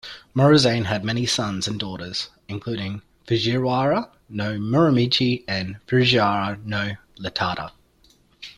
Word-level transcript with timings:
Morozane 0.33 0.85
had 0.85 1.05
many 1.05 1.27
sons 1.27 1.67
and 1.67 1.79
daughters, 1.79 2.29
including 2.47 3.03
Fujiwara 3.27 4.09
no 4.29 4.57
Moromichi 4.57 5.43
and 5.47 5.77
Fujiwara 5.85 6.57
no 6.65 6.95
Ietada. 7.19 7.71